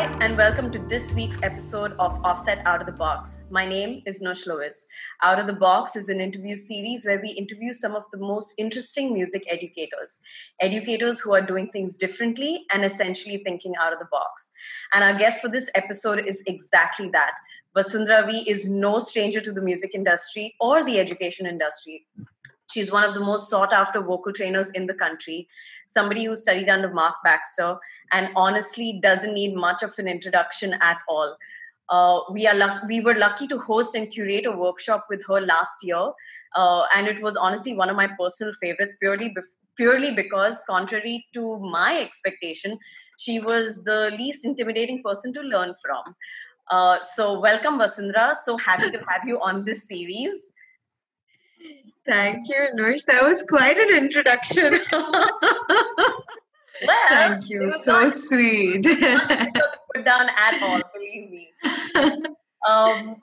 [0.00, 3.42] Hi, and welcome to this week's episode of Offset Out of the Box.
[3.50, 4.86] My name is Nush Lewis.
[5.22, 8.54] Out of the Box is an interview series where we interview some of the most
[8.56, 10.20] interesting music educators,
[10.62, 14.50] educators who are doing things differently and essentially thinking out of the box.
[14.94, 17.32] And our guest for this episode is exactly that.
[17.76, 22.06] Vasundhara Vee is no stranger to the music industry or the education industry.
[22.72, 25.48] She's one of the most sought after vocal trainers in the country,
[25.88, 27.76] somebody who studied under Mark Baxter,
[28.12, 31.36] and honestly doesn't need much of an introduction at all.
[31.88, 35.40] Uh, we are luck- we were lucky to host and curate a workshop with her
[35.40, 36.10] last year,
[36.56, 41.26] uh, and it was honestly one of my personal favorites purely bef- purely because, contrary
[41.34, 42.78] to my expectation,
[43.18, 46.14] she was the least intimidating person to learn from.
[46.70, 48.36] Uh, so, welcome, Vasundhara.
[48.36, 50.50] So happy to have you on this series.
[52.10, 53.04] Thank you, Nush.
[53.04, 54.80] That was quite an introduction.
[56.86, 57.70] Well, Thank you.
[57.70, 58.82] So not- sweet.
[58.84, 61.52] put down at all, believe me.
[62.66, 63.16] Um,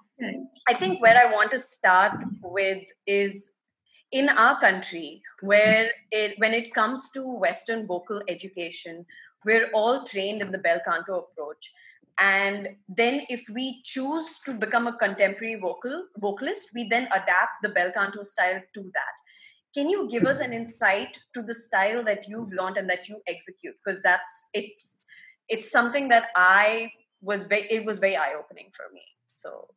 [0.67, 3.53] I think where I want to start with is
[4.11, 9.05] in our country, where it when it comes to Western vocal education,
[9.43, 11.71] we're all trained in the bel canto approach.
[12.19, 17.69] And then if we choose to become a contemporary vocal vocalist, we then adapt the
[17.69, 19.15] bel canto style to that.
[19.75, 23.21] Can you give us an insight to the style that you've learned and that you
[23.27, 23.75] execute?
[23.83, 25.01] Because that's it's
[25.47, 29.03] it's something that I was very it was very eye-opening for me.
[29.35, 29.67] So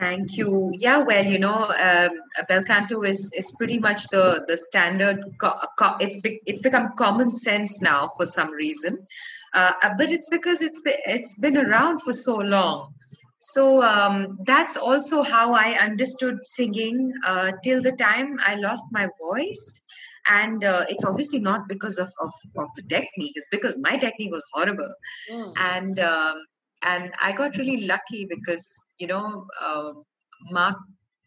[0.00, 0.72] Thank you.
[0.78, 5.20] Yeah, well, you know, um, bel canto is is pretty much the the standard.
[5.36, 9.06] Co- co- it's be- it's become common sense now for some reason,
[9.54, 12.94] uh, but it's because it's be- it's been around for so long.
[13.38, 19.08] So um, that's also how I understood singing uh, till the time I lost my
[19.18, 19.82] voice.
[20.26, 23.32] And uh, it's obviously not because of, of, of the technique.
[23.34, 24.94] It's because my technique was horrible
[25.32, 26.44] mm, and um,
[26.82, 29.92] and I got really lucky because you know uh,
[30.50, 30.76] Mark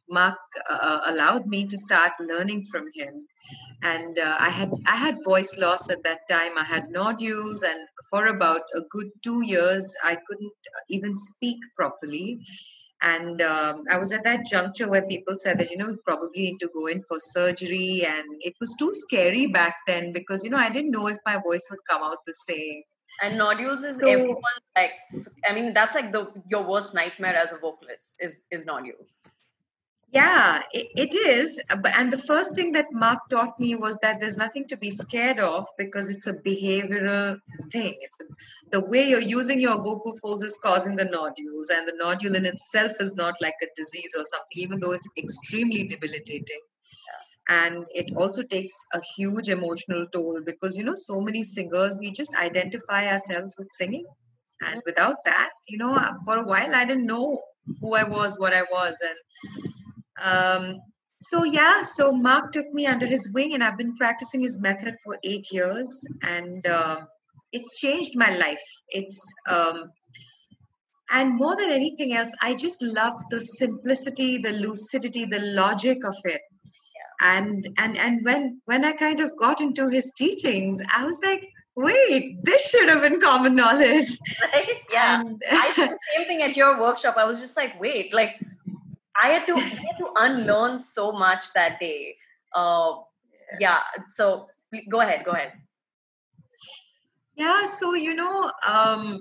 [0.10, 0.38] Mark
[0.70, 3.26] uh, allowed me to start learning from him,
[3.82, 6.58] and uh, I had I had voice loss at that time.
[6.58, 10.54] I had nodules, and for about a good two years, I couldn't
[10.90, 12.40] even speak properly.
[13.02, 16.60] And um, I was at that juncture where people said that you know probably need
[16.60, 20.58] to go in for surgery, and it was too scary back then because you know
[20.58, 22.82] I didn't know if my voice would come out the same.
[23.24, 24.94] and nodules is So- everyone like
[25.48, 26.22] I mean that's like the
[26.54, 29.20] your worst nightmare as a vocalist is is nodules.
[30.14, 31.60] Yeah, it, it is.
[31.70, 35.40] And the first thing that Mark taught me was that there's nothing to be scared
[35.40, 37.40] of because it's a behavioral
[37.72, 37.96] thing.
[38.00, 38.26] It's a,
[38.70, 42.46] the way you're using your vocal folds is causing the nodules, and the nodule in
[42.46, 46.62] itself is not like a disease or something, even though it's extremely debilitating.
[47.50, 52.12] And it also takes a huge emotional toll because you know, so many singers we
[52.12, 54.06] just identify ourselves with singing,
[54.62, 57.42] and without that, you know, for a while I didn't know
[57.82, 59.64] who I was, what I was, and
[60.22, 60.80] um,
[61.20, 64.96] so yeah, so Mark took me under his wing, and I've been practicing his method
[65.04, 67.08] for eight years, and um
[67.54, 68.64] it's changed my life.
[68.90, 69.92] It's um,
[71.12, 76.16] and more than anything else, I just love the simplicity, the lucidity, the logic of
[76.26, 76.42] it.
[77.22, 81.48] And and and when when I kind of got into his teachings, I was like,
[81.76, 84.18] wait, this should have been common knowledge.
[84.54, 84.82] Right?
[84.92, 85.22] Yeah.
[85.22, 87.16] And- I did the same thing at your workshop.
[87.18, 88.40] I was just like, wait, like
[89.24, 92.16] I had to I had to unlearn so much that day.
[92.54, 92.96] Uh,
[93.60, 93.80] yeah.
[94.10, 94.48] So
[94.90, 95.24] go ahead.
[95.26, 95.54] Go ahead.
[97.36, 99.20] Yeah, so you know, um,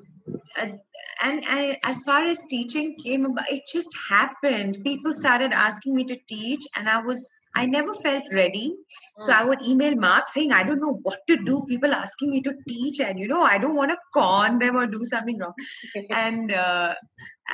[0.60, 0.78] and,
[1.22, 4.78] and as far as teaching came about, it just happened.
[4.84, 8.74] People started asking me to teach, and I was I never felt ready.
[9.18, 11.64] So I would email Mark saying, I don't know what to do.
[11.68, 14.86] People asking me to teach, and you know, I don't want to con them or
[14.86, 15.52] do something wrong.
[16.10, 16.94] And uh,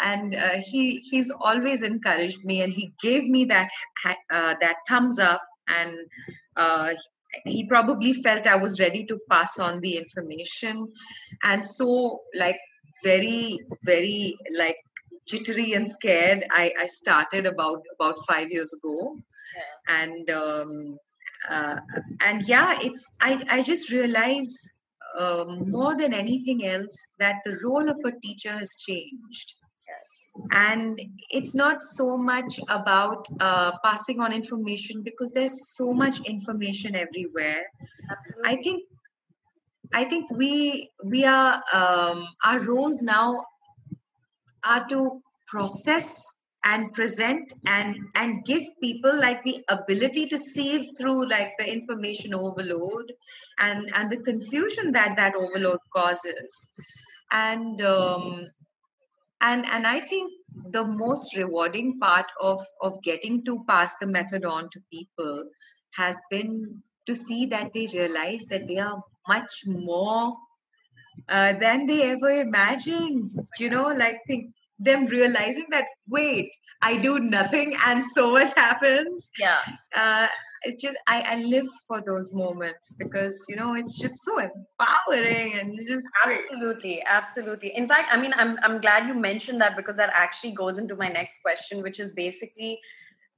[0.03, 3.71] and uh, he he's always encouraged me, and he gave me that
[4.31, 5.97] uh, that thumbs up, and
[6.57, 6.91] uh,
[7.45, 10.89] he probably felt I was ready to pass on the information,
[11.43, 12.59] and so like
[13.05, 14.77] very very like
[15.29, 16.45] jittery and scared.
[16.51, 19.17] I I started about about five years ago,
[19.89, 20.99] and um,
[21.51, 21.77] uh,
[22.21, 24.53] and yeah, it's I I just realize.
[25.19, 29.55] Um, more than anything else, that the role of a teacher has changed
[30.53, 31.01] and
[31.31, 37.65] it's not so much about uh, passing on information because there's so much information everywhere
[38.11, 38.51] Absolutely.
[38.51, 38.83] i think
[39.95, 43.45] i think we we are um, our roles now
[44.65, 46.25] are to process
[46.65, 52.35] and present and and give people like the ability to sieve through like the information
[52.35, 53.13] overload
[53.61, 56.71] and and the confusion that that overload causes.
[57.31, 58.49] And um,
[59.41, 60.33] and and i think
[60.73, 65.45] the most rewarding part of of getting to pass the method on to people
[65.95, 70.37] has been to see that they realize that they are much more
[71.29, 76.51] uh, than they ever imagined you know like think them realizing that wait
[76.83, 79.31] i do nothing and so much happens.
[79.39, 79.61] Yeah.
[79.97, 80.29] Uh,
[80.63, 85.55] it just I, I live for those moments because you know it's just so empowering
[85.59, 87.77] and just absolutely absolutely.
[87.77, 90.97] In fact i mean i'm i'm glad you mentioned that because that actually goes into
[90.97, 92.79] my next question which is basically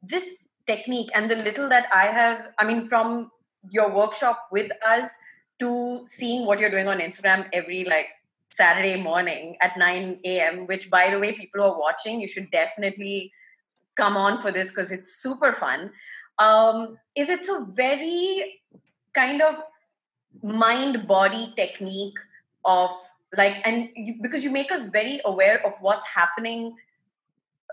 [0.02, 3.30] this technique and the little that i have i mean from
[3.70, 5.14] your workshop with us
[5.60, 8.08] to seeing what you're doing on instagram every like
[8.50, 12.50] saturday morning at 9 a.m which by the way people who are watching you should
[12.50, 13.32] definitely
[14.00, 15.90] come on for this because it's super fun.
[16.38, 18.62] Um, is it's a very
[19.12, 19.56] kind of
[20.42, 22.18] mind body technique
[22.64, 22.90] of
[23.36, 26.76] like and you, because you make us very aware of what's happening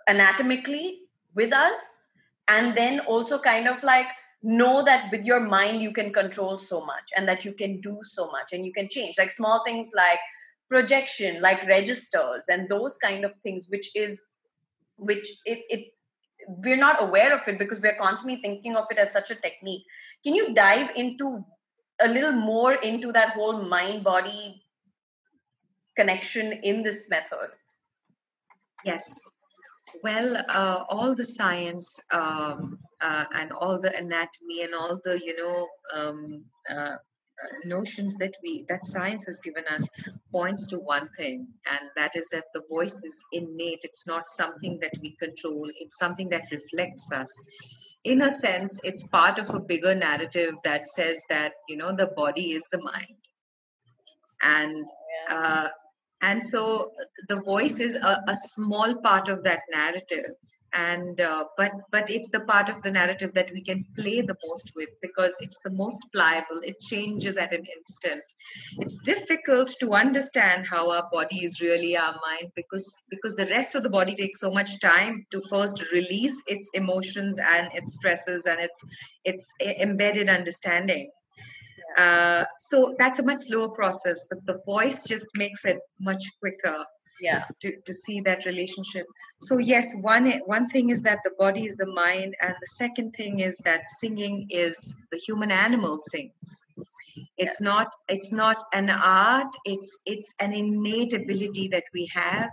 [0.10, 1.02] anatomically
[1.36, 2.04] with us
[2.48, 4.08] and then also kind of like
[4.44, 8.00] know that with your mind you can control so much and that you can do
[8.04, 9.18] so much and you can change.
[9.18, 10.20] Like small things like
[10.70, 14.22] projection like registers and those kind of things which is
[14.98, 15.86] which it, it
[16.48, 19.84] we're not aware of it because we're constantly thinking of it as such a technique.
[20.24, 21.44] Can you dive into
[22.02, 24.62] a little more into that whole mind body
[25.96, 27.50] connection in this method?
[28.86, 29.37] Yes
[30.04, 35.36] well uh, all the science um, uh, and all the anatomy and all the you
[35.38, 36.96] know um, uh,
[37.66, 39.90] notions that we that science has given us
[40.32, 43.80] points to one thing and that is that the voice is innate.
[43.84, 45.70] It's not something that we control.
[45.80, 47.32] It's something that reflects us.
[48.04, 52.08] In a sense it's part of a bigger narrative that says that you know the
[52.08, 53.18] body is the mind.
[54.42, 54.86] And
[55.30, 55.70] uh,
[56.22, 56.92] and so
[57.28, 60.32] the voice is a, a small part of that narrative.
[60.74, 64.36] And uh, but but it's the part of the narrative that we can play the
[64.46, 66.60] most with because it's the most pliable.
[66.62, 68.22] It changes at an instant.
[68.78, 73.76] It's difficult to understand how our body is really our mind because because the rest
[73.76, 78.46] of the body takes so much time to first release its emotions and its stresses
[78.46, 78.80] and its
[79.24, 81.10] its embedded understanding
[81.98, 86.86] uh, so that's a much slower process, but the voice just makes it much quicker.
[87.20, 87.46] Yeah.
[87.62, 89.08] To, to see that relationship.
[89.40, 93.14] So yes, one one thing is that the body is the mind, and the second
[93.14, 96.64] thing is that singing is the human animal sings.
[97.38, 97.62] It's yes.
[97.62, 99.52] not it's not an art.
[99.66, 102.52] It's it's an innate ability that we have,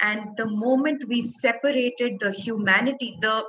[0.00, 3.44] and the moment we separated the humanity, the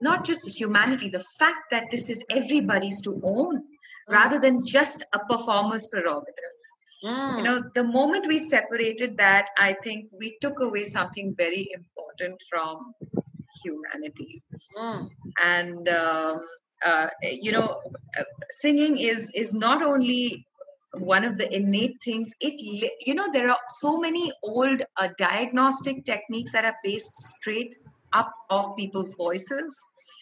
[0.00, 3.62] not just the humanity, the fact that this is everybody's to own
[4.08, 6.56] rather than just a performer's prerogative.
[7.04, 7.38] Mm.
[7.38, 12.42] You know, the moment we separated that, I think we took away something very important
[12.48, 12.94] from
[13.62, 14.42] humanity.
[14.76, 15.08] Mm.
[15.44, 16.40] And um,
[16.84, 17.80] uh, you know,
[18.18, 20.46] uh, singing is is not only
[20.98, 22.54] one of the innate things it
[23.04, 27.74] you know there are so many old uh, diagnostic techniques that are based straight
[28.14, 29.76] up of people's voices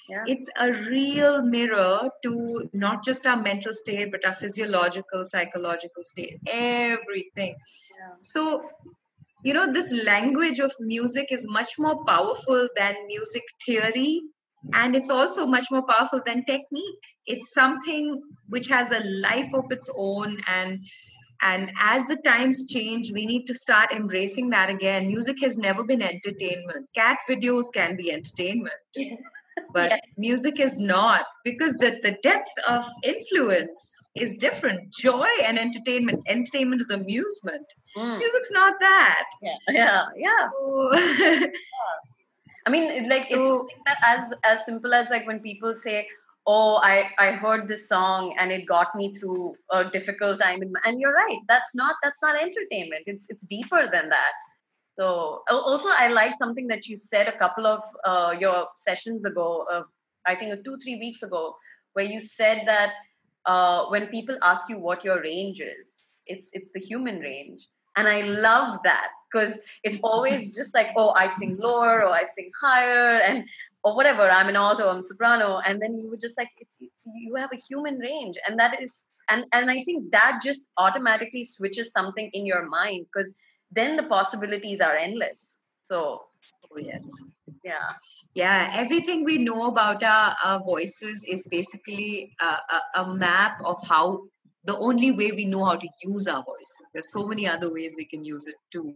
[0.09, 0.25] yeah.
[0.27, 6.39] it's a real mirror to not just our mental state but our physiological psychological state
[6.47, 7.55] everything
[8.01, 8.15] yeah.
[8.21, 8.63] so
[9.45, 14.21] you know this language of music is much more powerful than music theory
[14.75, 19.65] and it's also much more powerful than technique it's something which has a life of
[19.71, 20.85] its own and
[21.43, 25.07] and as the times change we need to start embracing that again.
[25.09, 26.89] Music has never been entertainment.
[26.95, 28.75] Cat videos can be entertainment.
[29.75, 30.01] But yes.
[30.17, 34.93] music is not because the, the depth of influence is different.
[34.95, 37.67] Joy and entertainment entertainment is amusement.
[37.97, 38.19] Mm.
[38.19, 39.25] music's not that.
[39.43, 41.47] Yeah yeah yeah, so, yeah.
[42.67, 46.07] i mean like so, it's as as simple as like when people say
[46.47, 51.01] oh i i heard this song and it got me through a difficult time and
[51.01, 53.05] you're right that's not that's not entertainment.
[53.07, 54.33] It's it's deeper than that.
[54.99, 59.67] So also, I like something that you said a couple of uh, your sessions ago.
[59.73, 59.83] Uh,
[60.27, 61.57] I think two three weeks ago,
[61.95, 62.93] where you said that
[63.47, 68.07] uh, when people ask you what your range is, it's it's the human range, and
[68.07, 72.51] I love that because it's always just like oh I sing lower or I sing
[72.61, 73.21] higher.
[73.21, 73.45] And
[73.85, 77.35] or whatever I'm an alto I'm soprano, and then you were just like it's you
[77.37, 81.93] have a human range, and that is and and I think that just automatically switches
[81.93, 83.35] something in your mind because
[83.71, 85.59] then the possibilities are endless.
[85.83, 86.23] So,
[86.71, 87.11] oh, yes.
[87.65, 87.89] Yeah.
[88.35, 88.71] Yeah.
[88.75, 94.23] Everything we know about our, our voices is basically a, a, a map of how
[94.65, 96.73] the only way we know how to use our voice.
[96.93, 98.95] There's so many other ways we can use it too.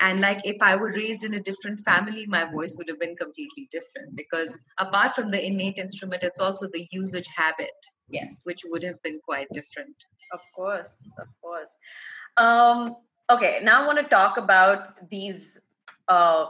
[0.00, 3.16] And like if I were raised in a different family, my voice would have been
[3.16, 7.74] completely different because apart from the innate instrument, it's also the usage habit.
[8.10, 8.40] Yes.
[8.44, 9.94] Which would have been quite different.
[10.32, 11.70] Of course, of course.
[12.38, 12.96] Um,
[13.30, 15.58] okay, now I want to talk about these
[16.08, 16.46] uh,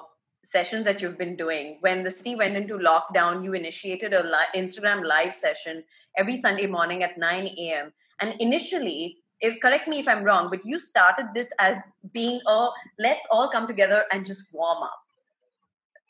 [0.51, 1.79] sessions that you've been doing.
[1.81, 5.85] When the city went into lockdown, you initiated a li- Instagram live session
[6.17, 7.93] every Sunday morning at 9 a.m.
[8.21, 11.77] And initially, if correct me if I'm wrong, but you started this as
[12.13, 15.01] being a let's all come together and just warm up,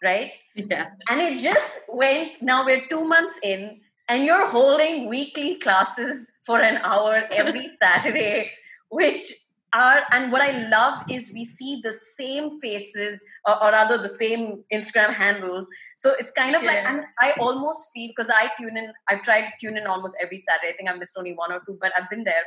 [0.02, 0.30] right?
[0.54, 0.90] Yeah.
[1.10, 2.40] And it just went.
[2.40, 8.50] Now we're two months in, and you're holding weekly classes for an hour every Saturday,
[8.88, 9.32] which
[9.72, 14.08] are and what I love is we see the same faces or, or rather the
[14.08, 15.68] same Instagram handles.
[15.96, 16.68] So it's kind of yeah.
[16.68, 20.16] like and I almost feel because I tune in, I've tried to tune in almost
[20.22, 20.72] every Saturday.
[20.72, 22.42] I think I've missed only one or two, but I've been there.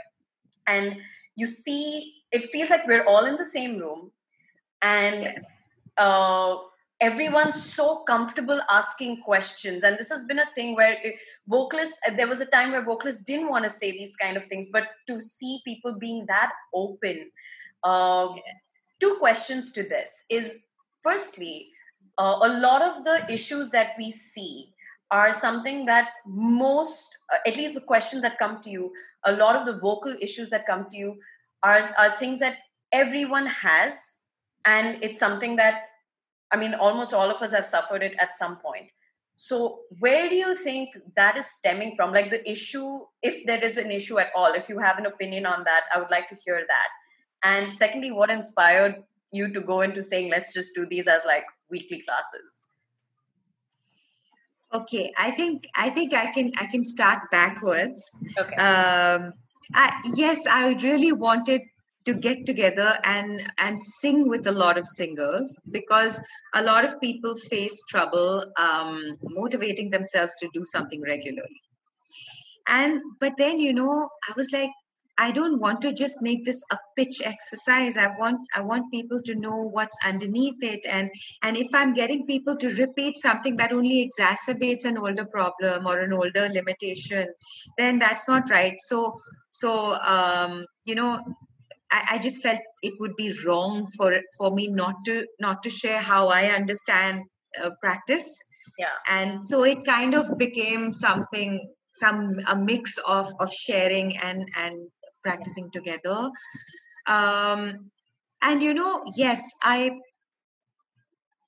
[0.67, 0.97] And
[1.35, 4.11] you see, it feels like we're all in the same room.
[4.81, 5.39] And
[5.97, 6.55] uh
[7.01, 9.83] everyone's so comfortable asking questions.
[9.83, 10.97] And this has been a thing where
[11.47, 14.69] vocalists there was a time where vocalists didn't want to say these kind of things
[14.71, 17.29] but to see people being that open
[17.83, 18.27] uh,
[18.99, 20.59] two questions to this is
[21.03, 21.67] firstly
[22.19, 24.73] uh, a lot of the issues that we see
[25.09, 28.91] are something that most uh, at least the questions that come to you
[29.25, 31.15] a lot of the vocal issues that come to you
[31.63, 32.57] are, are things that
[32.91, 34.19] everyone has
[34.65, 35.83] and it's something that
[36.51, 38.89] I mean, almost all of us have suffered it at some point.
[39.35, 42.13] So, where do you think that is stemming from?
[42.13, 45.45] Like the issue, if there is an issue at all, if you have an opinion
[45.45, 46.87] on that, I would like to hear that.
[47.43, 51.45] And secondly, what inspired you to go into saying, let's just do these as like
[51.69, 52.65] weekly classes?
[54.73, 58.15] Okay, I think I think I can I can start backwards.
[58.37, 58.55] Okay.
[58.55, 59.33] Um,
[59.73, 61.61] I, yes, I really wanted
[62.05, 66.21] to get together and and sing with a lot of singers because
[66.55, 71.61] a lot of people face trouble um, motivating themselves to do something regularly.
[72.67, 74.69] And but then you know i was like
[75.17, 77.97] i don't want to just make this a pitch exercise.
[77.97, 80.85] I want i want people to know what's underneath it.
[80.89, 81.11] And
[81.43, 85.99] and if i'm getting people to repeat something that only exacerbates an older problem or
[85.99, 87.27] an older limitation
[87.77, 88.75] then that's not right.
[88.79, 89.15] So
[89.51, 91.19] so um, you know
[91.91, 95.69] I, I just felt it would be wrong for for me not to not to
[95.69, 97.23] share how I understand
[97.61, 98.37] uh, practice.
[98.79, 98.95] Yeah.
[99.07, 104.89] And so it kind of became something some a mix of of sharing and and
[105.23, 106.29] practicing together.
[107.07, 107.91] Um,
[108.41, 109.91] and you know, yes, I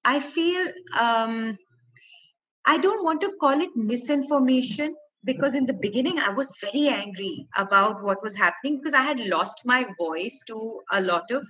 [0.05, 0.67] I feel
[0.99, 1.57] um,
[2.65, 7.47] I don't want to call it misinformation because in the beginning i was very angry
[7.57, 11.45] about what was happening because i had lost my voice to a lot of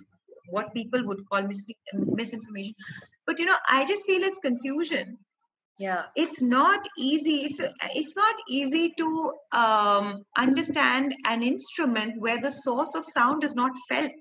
[0.50, 2.74] what people would call mis- misinformation.
[3.25, 5.18] But you know i just feel it's confusion.
[5.80, 6.03] Yeah.
[6.15, 7.46] It's not easy.
[7.46, 7.60] It's,
[7.96, 13.72] it's not easy to um, understand an instrument where the source of sound is not
[13.89, 14.12] felt.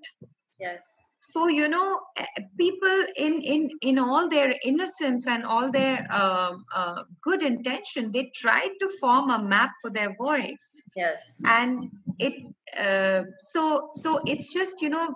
[0.59, 2.27] Yes so you know eh,
[2.59, 8.31] people in in in all their innocence and all their uh, uh, good intention they
[8.35, 10.83] tried to form a map for their voice.
[10.97, 11.19] Yes.
[11.45, 12.35] And it
[12.77, 15.15] uh, so so it's just you know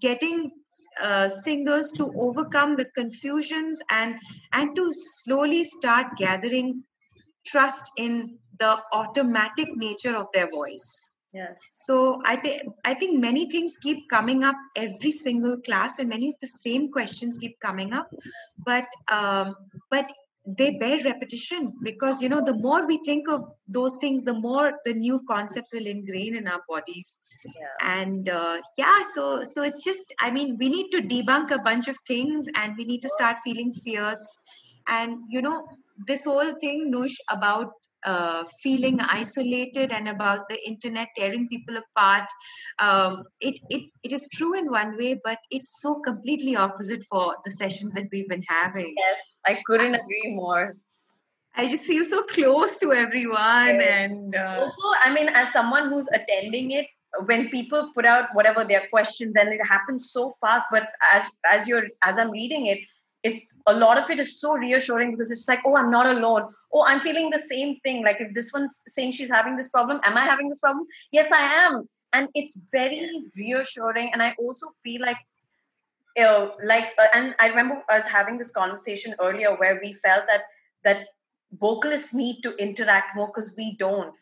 [0.00, 0.52] getting
[1.02, 4.14] uh, singers to overcome the confusions and
[4.52, 6.84] and to slowly start gathering
[7.44, 11.56] trust in the automatic nature of their voice Yes.
[11.80, 16.28] So I think I think many things keep coming up every single class, and many
[16.28, 18.10] of the same questions keep coming up,
[18.66, 19.54] but um,
[19.90, 20.12] but
[20.44, 24.72] they bear repetition because you know the more we think of those things, the more
[24.84, 27.18] the new concepts will ingrain in our bodies.
[27.44, 28.02] Yeah.
[28.02, 31.88] And uh, yeah, so so it's just I mean we need to debunk a bunch
[31.88, 34.26] of things, and we need to start feeling fierce.
[34.88, 35.64] And you know
[36.06, 37.72] this whole thing, Nush, about
[38.04, 42.28] uh, feeling isolated and about the internet tearing people apart.
[42.78, 47.36] Um, it, it, it is true in one way, but it's so completely opposite for
[47.44, 48.94] the sessions that we've been having.
[48.96, 50.76] Yes, I couldn't agree more.
[51.54, 53.80] I just feel so close to everyone.
[53.80, 54.10] Yes.
[54.10, 56.86] And uh, also, I mean, as someone who's attending it,
[57.26, 61.68] when people put out whatever their questions and it happens so fast but as as
[61.68, 62.78] you're as i'm reading it
[63.22, 66.52] it's a lot of it is so reassuring because it's like, oh, I'm not alone.
[66.72, 68.04] Oh, I'm feeling the same thing.
[68.04, 70.86] Like if this one's saying she's having this problem, am I having this problem?
[71.12, 71.88] Yes, I am.
[72.12, 74.10] And it's very reassuring.
[74.12, 75.16] And I also feel like,
[76.16, 80.24] you know, like, uh, and I remember us having this conversation earlier where we felt
[80.26, 80.42] that
[80.84, 81.06] that
[81.58, 84.14] vocalists need to interact more because we don't.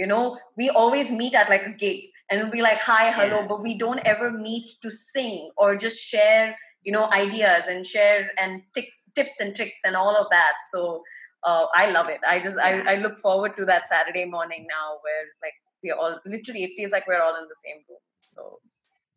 [0.00, 3.40] you know we always meet at like a gig and we'll be like hi hello
[3.40, 3.48] Yeah.
[3.50, 6.46] but we don't ever meet to sing or just share
[6.82, 11.02] you know ideas and share and tips tips and tricks and all of that so
[11.44, 12.58] uh, i love it i just.
[12.58, 16.72] I, I look forward to that saturday morning now where like we're all literally it
[16.76, 18.60] feels like we're all in the same room so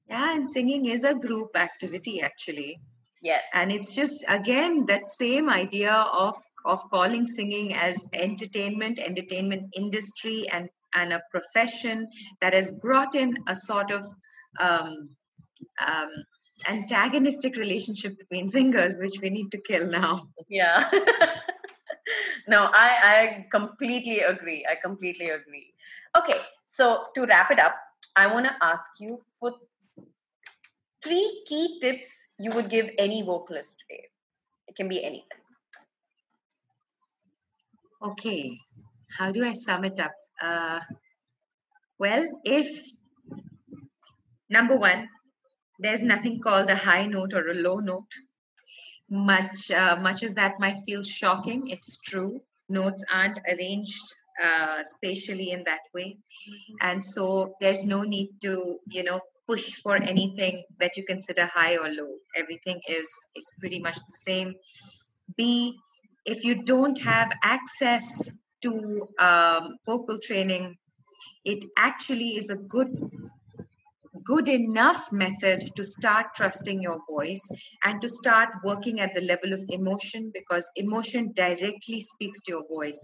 [0.07, 2.79] Yeah, and singing is a group activity actually.
[3.21, 9.67] yes And it's just again that same idea of of calling singing as entertainment, entertainment
[9.75, 12.07] industry, and and a profession
[12.41, 14.03] that has brought in a sort of
[14.59, 15.09] um,
[15.85, 16.09] um,
[16.67, 20.21] antagonistic relationship between singers, which we need to kill now.
[20.49, 20.89] yeah.
[22.47, 24.63] No i i completely agree.
[24.69, 25.73] I completely agree.
[26.15, 27.75] Okay so to wrap it up
[28.15, 29.53] i want to ask you for
[31.05, 34.05] three key tips you would give any vocalist today.
[34.67, 35.41] It can be anything.
[38.01, 38.57] Okay,
[39.17, 40.11] how do I sum it up?
[40.41, 40.79] Uh,
[41.99, 42.67] well, if
[44.49, 45.07] number one,
[45.79, 48.11] there's nothing called a high note or a low note.
[49.09, 52.41] Much, uh, much as that might feel shocking, it's true.
[52.69, 54.03] Notes aren't arranged
[54.43, 56.17] uh, spatially in that way,
[56.81, 61.77] and so there's no need to, you know, push for anything that you consider high
[61.77, 62.15] or low.
[62.35, 64.55] Everything is is pretty much the same.
[65.37, 65.77] B,
[66.25, 70.77] if you don't have access to um, vocal training,
[71.43, 72.89] it actually is a good
[74.25, 77.47] good enough method to start trusting your voice
[77.83, 82.67] and to start working at the level of emotion because emotion directly speaks to your
[82.67, 82.99] voice.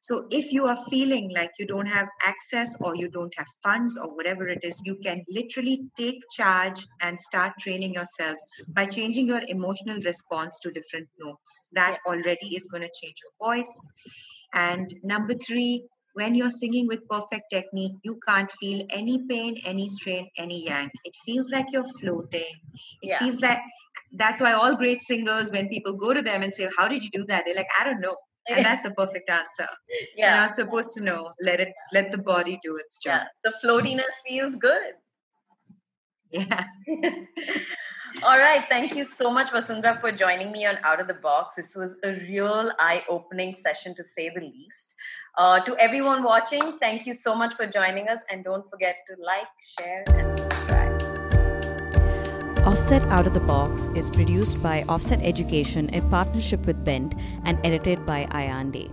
[0.00, 3.98] So if you are feeling like you don't have access or you don't have funds
[3.98, 9.28] or whatever it is you can literally take charge and start training yourselves by changing
[9.28, 11.66] your emotional response to different notes.
[11.72, 13.88] That already is going to change your voice.
[14.54, 15.84] And number 3
[16.14, 20.90] when you're singing with perfect technique, you can't feel any pain, any strain, any yank.
[21.04, 22.52] It feels like you're floating.
[23.02, 23.18] It Yeah.
[23.18, 23.60] feels like
[24.12, 27.10] that's why all great singers, when people go to them and say, How did you
[27.10, 27.44] do that?
[27.46, 28.16] They're like, I don't know.
[28.48, 29.68] And that's the perfect answer.
[30.16, 31.32] You're not supposed to know.
[31.40, 33.26] Let it let the body do its yeah job.
[33.44, 34.92] the floatiness feels good
[36.30, 36.64] Yeah.
[38.22, 38.64] All right.
[38.68, 41.56] Thank you so much, Vasundhara, for joining me on Out of the Box.
[41.56, 44.94] This was a real eye opening session, to say the least.
[45.38, 48.22] Uh, to everyone watching, thank you so much for joining us.
[48.30, 51.02] And don't forget to like, share, and subscribe.
[52.66, 57.14] Offset Out of the Box is produced by Offset Education in partnership with Bent
[57.44, 58.90] and edited by Ayan Day.